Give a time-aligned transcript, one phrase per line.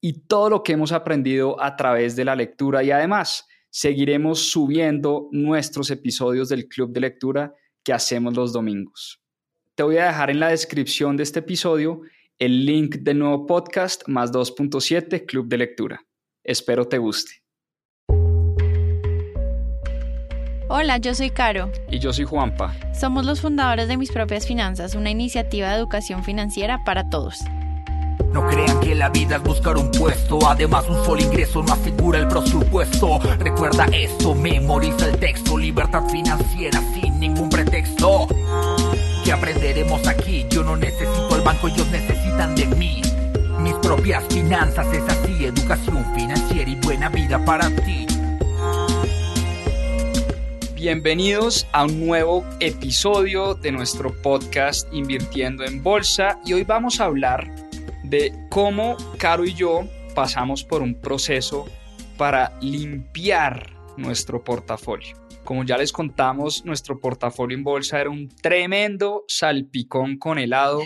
[0.00, 5.28] y todo lo que hemos aprendido a través de la lectura y además seguiremos subiendo
[5.32, 9.20] nuestros episodios del Club de Lectura que hacemos los domingos.
[9.74, 12.02] Te voy a dejar en la descripción de este episodio
[12.38, 16.00] el link del nuevo podcast más 2.7 Club de Lectura.
[16.44, 17.42] Espero te guste.
[20.70, 21.72] Hola, yo soy Caro.
[21.90, 22.74] Y yo soy Juanpa.
[22.92, 27.38] Somos los fundadores de Mis Propias Finanzas, una iniciativa de educación financiera para todos.
[28.32, 32.18] No crean que la vida es buscar un puesto, además un solo ingreso no asegura
[32.18, 33.18] el presupuesto.
[33.38, 38.28] Recuerda esto, memoriza el texto, libertad financiera sin ningún pretexto.
[39.24, 40.46] ¿Qué aprenderemos aquí?
[40.50, 43.00] Yo no necesito el banco, ellos necesitan de mí.
[43.60, 48.06] Mis propias finanzas es así, educación financiera y buena vida para ti.
[50.74, 57.06] Bienvenidos a un nuevo episodio de nuestro podcast Invirtiendo en Bolsa y hoy vamos a
[57.06, 57.67] hablar
[58.08, 61.66] de cómo Caro y yo pasamos por un proceso
[62.16, 65.16] para limpiar nuestro portafolio.
[65.44, 70.82] Como ya les contamos, nuestro portafolio en bolsa era un tremendo salpicón con helado,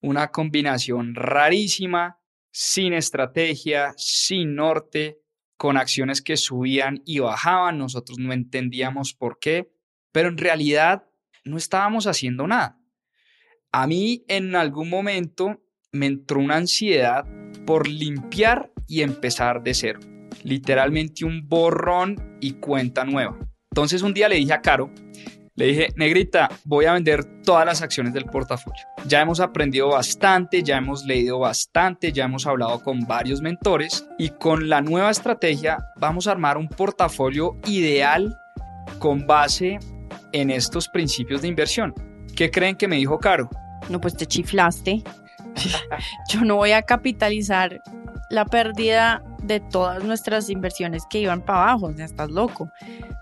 [0.00, 2.18] una combinación rarísima,
[2.50, 5.18] sin estrategia, sin norte,
[5.56, 9.72] con acciones que subían y bajaban, nosotros no entendíamos por qué,
[10.12, 11.04] pero en realidad
[11.44, 12.78] no estábamos haciendo nada.
[13.72, 15.63] A mí en algún momento
[15.94, 17.24] me entró una ansiedad
[17.64, 20.00] por limpiar y empezar de cero.
[20.42, 23.38] Literalmente un borrón y cuenta nueva.
[23.70, 24.90] Entonces un día le dije a Caro,
[25.56, 28.82] le dije, negrita, voy a vender todas las acciones del portafolio.
[29.06, 34.30] Ya hemos aprendido bastante, ya hemos leído bastante, ya hemos hablado con varios mentores y
[34.30, 38.36] con la nueva estrategia vamos a armar un portafolio ideal
[38.98, 39.78] con base
[40.32, 41.94] en estos principios de inversión.
[42.34, 43.48] ¿Qué creen que me dijo Caro?
[43.88, 45.04] No, pues te chiflaste.
[46.28, 47.80] Yo no voy a capitalizar
[48.30, 52.70] la pérdida de todas nuestras inversiones que iban para abajo, ya estás loco.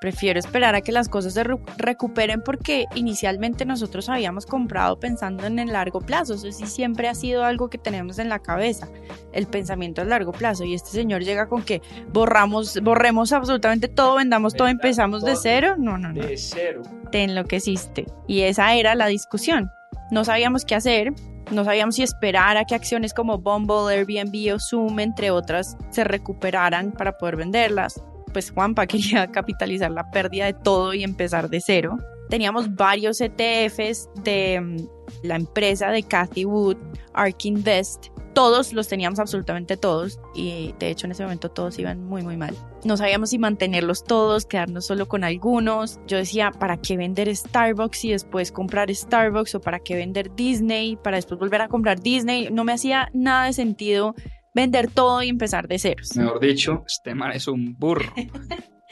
[0.00, 5.58] Prefiero esperar a que las cosas se recuperen porque inicialmente nosotros habíamos comprado pensando en
[5.58, 8.88] el largo plazo, eso sí siempre ha sido algo que tenemos en la cabeza,
[9.32, 11.82] el pensamiento a largo plazo y este señor llega con que
[12.12, 16.22] borramos, borremos absolutamente todo, vendamos todo, empezamos de cero, no, no, no.
[16.22, 16.82] De cero.
[17.10, 19.70] Te enloqueciste y esa era la discusión.
[20.10, 21.12] No sabíamos qué hacer,
[21.50, 26.04] no sabíamos si esperar a que acciones como Bumble, Airbnb o Zoom, entre otras, se
[26.04, 28.00] recuperaran para poder venderlas.
[28.32, 31.98] Pues Juanpa quería capitalizar la pérdida de todo y empezar de cero.
[32.28, 34.76] Teníamos varios ETFs de mm,
[35.22, 36.76] la empresa de Cathy Wood,
[37.14, 38.06] Ark Invest,
[38.36, 42.36] todos los teníamos absolutamente todos y de hecho en ese momento todos iban muy muy
[42.36, 42.54] mal.
[42.84, 45.98] No sabíamos si mantenerlos todos, quedarnos solo con algunos.
[46.06, 50.96] Yo decía, ¿para qué vender Starbucks y después comprar Starbucks o para qué vender Disney
[50.96, 52.50] para después volver a comprar Disney?
[52.52, 54.14] No me hacía nada de sentido
[54.54, 56.14] vender todo y empezar de ceros.
[56.14, 58.12] Mejor dicho, este man es un burro.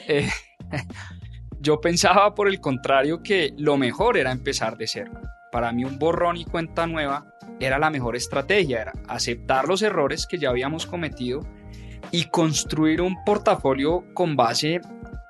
[0.06, 0.28] Eh,
[1.60, 5.12] yo pensaba por el contrario que lo mejor era empezar de cero.
[5.52, 10.26] Para mí un borrón y cuenta nueva era la mejor estrategia, era aceptar los errores
[10.26, 11.40] que ya habíamos cometido
[12.10, 14.80] y construir un portafolio con base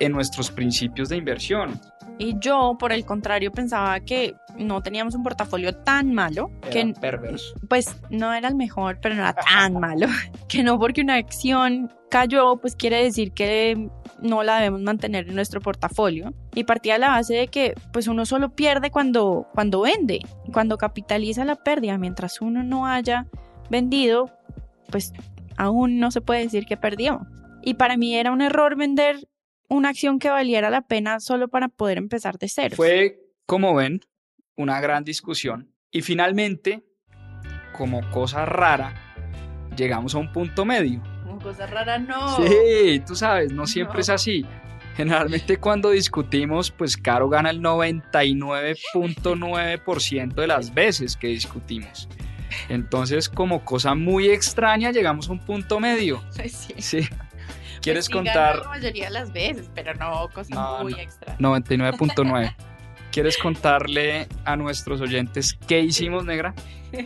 [0.00, 1.80] en nuestros principios de inversión.
[2.18, 6.50] Y yo, por el contrario, pensaba que no teníamos un portafolio tan malo.
[6.70, 7.54] que, perverso.
[7.68, 10.06] Pues no era el mejor, pero no era tan malo.
[10.48, 13.88] Que no porque una acción cayó, pues quiere decir que
[14.20, 16.32] no la debemos mantener en nuestro portafolio.
[16.54, 20.20] Y partía de la base de que pues uno solo pierde cuando, cuando vende,
[20.52, 21.98] cuando capitaliza la pérdida.
[21.98, 23.26] Mientras uno no haya
[23.70, 24.30] vendido,
[24.90, 25.12] pues
[25.56, 27.26] aún no se puede decir que perdió.
[27.62, 29.16] Y para mí era un error vender
[29.74, 32.76] una acción que valiera la pena solo para poder empezar de cero.
[32.76, 34.00] Fue, como ven,
[34.56, 35.72] una gran discusión.
[35.90, 36.84] Y finalmente,
[37.76, 38.94] como cosa rara,
[39.76, 41.02] llegamos a un punto medio
[41.44, 42.38] cosa rara no.
[42.38, 44.46] Sí, tú sabes, no siempre es así.
[44.96, 52.08] Generalmente cuando discutimos, pues Caro gana el 99.9% de las veces que discutimos.
[52.68, 56.22] Entonces, como cosa muy extraña, llegamos a un punto medio.
[56.30, 56.48] Sí.
[56.78, 57.00] sí.
[57.84, 58.58] ¿Quieres pues contar?
[58.60, 61.38] La mayoría de las veces, pero no, cosa muy extraña.
[61.38, 62.54] 99.9.
[63.12, 66.54] ¿Quieres contarle a nuestros oyentes qué hicimos, negra?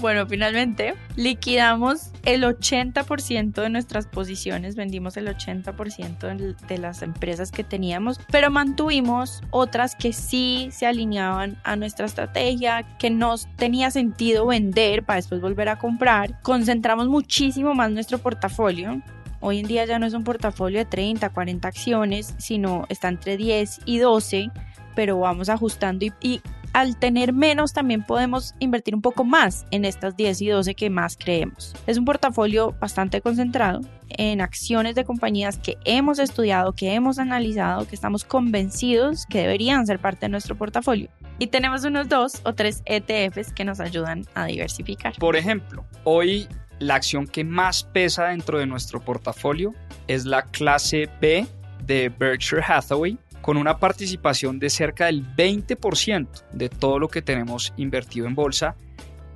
[0.00, 7.62] Bueno, finalmente liquidamos el 80% de nuestras posiciones, vendimos el 80% de las empresas que
[7.62, 14.44] teníamos, pero mantuvimos otras que sí se alineaban a nuestra estrategia, que nos tenía sentido
[14.44, 16.42] vender para después volver a comprar.
[16.42, 19.00] Concentramos muchísimo más nuestro portafolio.
[19.44, 23.36] Hoy en día ya no es un portafolio de 30, 40 acciones, sino está entre
[23.36, 24.50] 10 y 12,
[24.94, 26.40] pero vamos ajustando y,
[26.72, 30.90] al tener menos también podemos invertir un poco más en estas 10 y 12 que
[30.90, 31.74] más creemos.
[31.88, 33.80] Es un portafolio bastante concentrado
[34.10, 39.86] en acciones de compañías que hemos estudiado, que hemos analizado, que estamos convencidos que deberían
[39.86, 41.10] ser parte de nuestro portafolio.
[41.40, 45.14] Y tenemos unos dos o tres ETFs que nos ayudan a diversificar.
[45.18, 46.46] Por ejemplo, hoy
[46.82, 49.74] la acción que más pesa dentro de nuestro portafolio
[50.08, 51.46] es la clase B
[51.86, 57.72] de Berkshire Hathaway con una participación de cerca del 20% de todo lo que tenemos
[57.76, 58.76] invertido en bolsa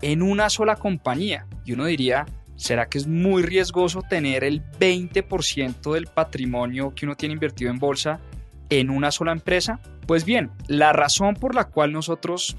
[0.03, 1.47] en una sola compañía.
[1.65, 2.27] Y uno diría,
[2.57, 7.79] ¿será que es muy riesgoso tener el 20% del patrimonio que uno tiene invertido en
[7.79, 8.21] bolsa
[8.71, 9.81] en una sola empresa?
[10.07, 12.57] Pues bien, la razón por la cual nosotros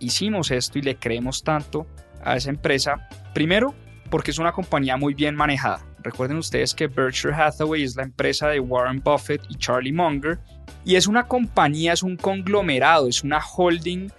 [0.00, 1.86] hicimos esto y le creemos tanto
[2.24, 3.74] a esa empresa, primero,
[4.10, 5.84] porque es una compañía muy bien manejada.
[6.02, 10.38] Recuerden ustedes que Berkshire Hathaway es la empresa de Warren Buffett y Charlie Munger
[10.84, 14.10] y es una compañía, es un conglomerado, es una holding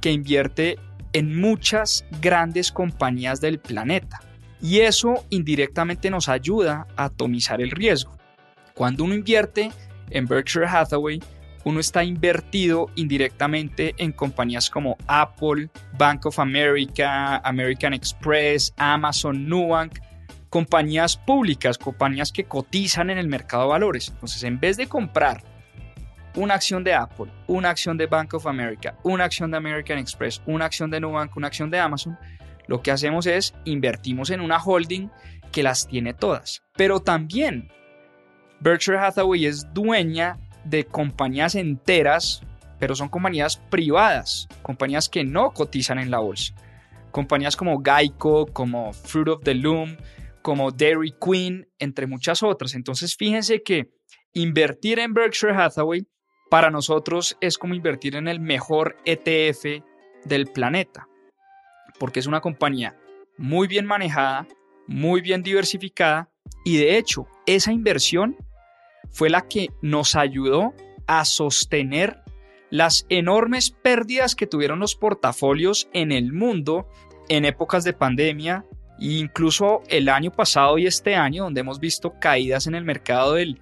[0.00, 0.78] que invierte
[1.12, 4.20] en muchas grandes compañías del planeta.
[4.62, 8.16] Y eso indirectamente nos ayuda a atomizar el riesgo.
[8.74, 9.72] Cuando uno invierte
[10.10, 11.20] en Berkshire Hathaway,
[11.64, 15.68] uno está invertido indirectamente en compañías como Apple,
[15.98, 19.98] Bank of America, American Express, Amazon, Nubank,
[20.48, 24.08] compañías públicas, compañías que cotizan en el mercado de valores.
[24.08, 25.42] Entonces, en vez de comprar
[26.34, 30.42] una acción de Apple, una acción de Bank of America, una acción de American Express,
[30.46, 32.18] una acción de Nubank, una acción de Amazon,
[32.66, 35.08] lo que hacemos es invertimos en una holding
[35.52, 36.62] que las tiene todas.
[36.76, 37.68] Pero también
[38.60, 42.42] Berkshire Hathaway es dueña de compañías enteras,
[42.78, 46.54] pero son compañías privadas, compañías que no cotizan en la bolsa.
[47.10, 49.96] Compañías como Geico, como Fruit of the Loom,
[50.42, 52.74] como Dairy Queen, entre muchas otras.
[52.74, 53.90] Entonces fíjense que
[54.32, 56.06] invertir en Berkshire Hathaway
[56.50, 59.82] para nosotros es como invertir en el mejor ETF
[60.24, 61.06] del planeta,
[61.98, 62.96] porque es una compañía
[63.38, 64.46] muy bien manejada,
[64.86, 66.30] muy bien diversificada
[66.64, 68.36] y de hecho esa inversión
[69.10, 70.74] fue la que nos ayudó
[71.06, 72.22] a sostener
[72.70, 76.88] las enormes pérdidas que tuvieron los portafolios en el mundo
[77.28, 78.64] en épocas de pandemia
[79.00, 83.34] e incluso el año pasado y este año donde hemos visto caídas en el mercado
[83.34, 83.60] del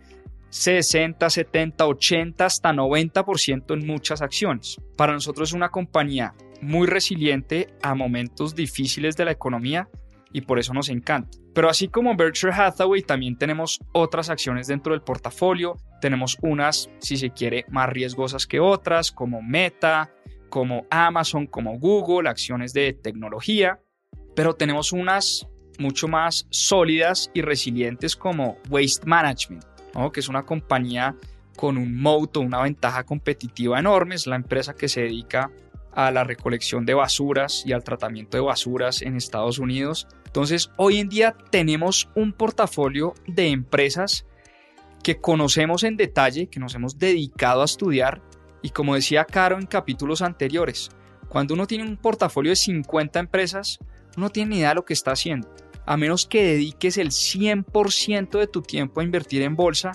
[0.51, 4.81] 60, 70, 80, hasta 90% en muchas acciones.
[4.97, 9.89] Para nosotros es una compañía muy resiliente a momentos difíciles de la economía
[10.33, 11.39] y por eso nos encanta.
[11.55, 15.77] Pero así como Berkshire Hathaway, también tenemos otras acciones dentro del portafolio.
[16.01, 20.13] Tenemos unas, si se quiere, más riesgosas que otras, como Meta,
[20.49, 23.81] como Amazon, como Google, acciones de tecnología.
[24.37, 25.49] Pero tenemos unas
[25.79, 29.65] mucho más sólidas y resilientes como Waste Management,
[30.13, 31.17] que es una compañía
[31.57, 35.51] con un moto, una ventaja competitiva enorme, es la empresa que se dedica
[35.93, 40.07] a la recolección de basuras y al tratamiento de basuras en Estados Unidos.
[40.27, 44.27] Entonces, hoy en día tenemos un portafolio de empresas
[45.03, 48.23] que conocemos en detalle, que nos hemos dedicado a estudiar
[48.63, 50.91] y como decía Caro en capítulos anteriores,
[51.29, 53.79] cuando uno tiene un portafolio de 50 empresas,
[54.17, 55.49] no tiene ni idea de lo que está haciendo
[55.89, 59.93] a menos que dediques el 100% de tu tiempo a invertir en bolsa,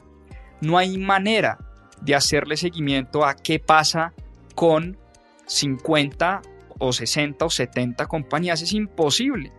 [0.60, 1.60] no hay manera
[2.02, 4.12] de hacerle seguimiento a qué pasa
[4.56, 4.98] con
[5.46, 6.42] 50
[6.80, 8.62] o 60 o 70 compañías.
[8.62, 9.52] Es imposible.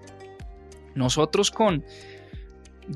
[0.95, 1.85] Nosotros con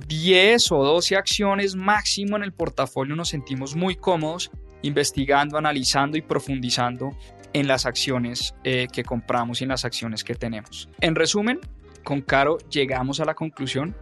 [0.07, 4.51] 10 o 12 acciones máximo en el portafolio nos sentimos muy cómodos
[4.83, 7.11] investigando, analizando y profundizando
[7.53, 10.89] en las acciones eh, que compramos y en las acciones que tenemos.
[11.01, 11.61] En resumen,
[12.05, 13.97] con Caro llegamos a la conclusión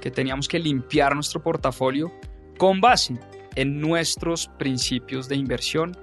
[0.00, 2.12] que teníamos que limpiar nuestro portafolio
[2.58, 3.18] con base
[3.54, 5.96] en nuestros principios de inversión,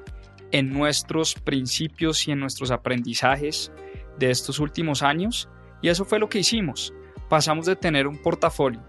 [0.52, 3.72] en nuestros principios y en nuestros aprendizajes
[4.18, 5.50] de estos últimos años.
[5.82, 6.94] Y eso fue lo que hicimos.
[7.30, 8.84] Pasamos de tener un portafolio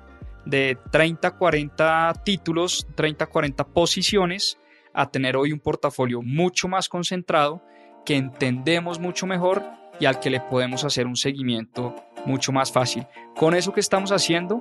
[0.45, 4.59] de 30, 40 títulos, 30, 40 posiciones,
[4.93, 7.63] a tener hoy un portafolio mucho más concentrado,
[8.05, 9.63] que entendemos mucho mejor
[10.01, 13.07] y al que le podemos hacer un seguimiento mucho más fácil.
[13.37, 14.59] Con eso que estamos haciendo,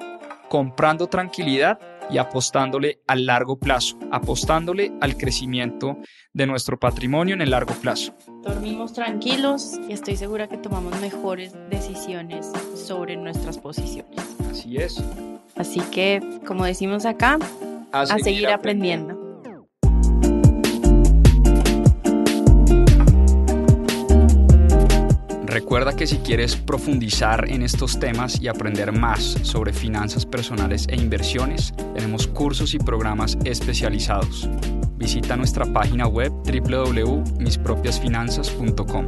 [0.50, 1.80] comprando tranquilidad
[2.10, 5.98] y apostándole al largo plazo, apostándole al crecimiento
[6.34, 8.14] de nuestro patrimonio en el largo plazo.
[8.42, 14.20] Dormimos tranquilos y estoy segura que tomamos mejores decisiones sobre nuestras posiciones.
[14.50, 15.04] Así es.
[15.56, 17.38] Así que, como decimos acá,
[17.92, 19.19] a, seguir, aprendiendo.
[25.50, 30.96] Recuerda que si quieres profundizar en estos temas y aprender más sobre finanzas personales e
[30.96, 34.48] inversiones, tenemos cursos y programas especializados.
[34.98, 39.06] Visita nuestra página web www.mispropiasfinanzas.com.